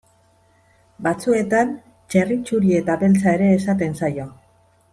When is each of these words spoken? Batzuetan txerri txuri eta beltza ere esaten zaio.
Batzuetan 1.07 1.75
txerri 2.15 2.39
txuri 2.47 2.73
eta 2.81 2.97
beltza 3.05 3.35
ere 3.39 3.51
esaten 3.59 3.95
zaio. 4.03 4.27